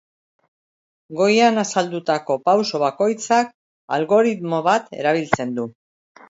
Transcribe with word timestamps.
Goian 1.19 1.59
azaldutako 1.63 2.37
pauso 2.49 2.81
bakoitzak 2.85 3.53
algoritmo 3.99 4.63
bat 4.71 4.91
erabiltzen 5.03 5.55
du. 5.61 5.69